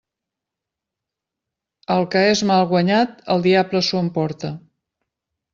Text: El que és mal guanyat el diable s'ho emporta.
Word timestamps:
El 1.97 2.07
que 2.15 2.25
és 2.31 2.43
mal 2.53 2.65
guanyat 2.73 3.23
el 3.35 3.47
diable 3.49 3.83
s'ho 3.89 4.05
emporta. 4.07 4.55